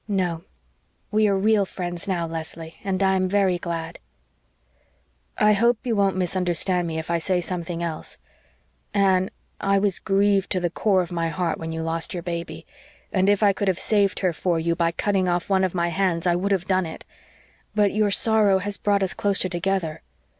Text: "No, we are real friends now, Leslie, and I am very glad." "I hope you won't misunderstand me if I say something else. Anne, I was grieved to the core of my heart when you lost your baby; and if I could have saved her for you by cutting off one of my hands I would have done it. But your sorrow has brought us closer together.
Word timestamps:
"No, 0.07 0.43
we 1.11 1.27
are 1.27 1.37
real 1.37 1.63
friends 1.63 2.07
now, 2.07 2.25
Leslie, 2.25 2.77
and 2.83 3.03
I 3.03 3.15
am 3.15 3.29
very 3.29 3.59
glad." 3.59 3.99
"I 5.37 5.53
hope 5.53 5.77
you 5.83 5.95
won't 5.95 6.15
misunderstand 6.15 6.87
me 6.87 6.97
if 6.97 7.11
I 7.11 7.19
say 7.19 7.39
something 7.39 7.83
else. 7.83 8.17
Anne, 8.95 9.29
I 9.59 9.77
was 9.77 9.99
grieved 9.99 10.49
to 10.53 10.59
the 10.59 10.71
core 10.71 11.03
of 11.03 11.11
my 11.11 11.29
heart 11.29 11.59
when 11.59 11.71
you 11.71 11.83
lost 11.83 12.15
your 12.15 12.23
baby; 12.23 12.65
and 13.13 13.29
if 13.29 13.43
I 13.43 13.53
could 13.53 13.67
have 13.67 13.77
saved 13.77 14.21
her 14.21 14.33
for 14.33 14.59
you 14.59 14.75
by 14.75 14.91
cutting 14.91 15.27
off 15.27 15.51
one 15.51 15.63
of 15.63 15.75
my 15.75 15.89
hands 15.89 16.25
I 16.25 16.35
would 16.35 16.51
have 16.51 16.65
done 16.67 16.87
it. 16.87 17.05
But 17.75 17.93
your 17.93 18.09
sorrow 18.09 18.57
has 18.57 18.77
brought 18.79 19.03
us 19.03 19.13
closer 19.13 19.49
together. 19.49 20.01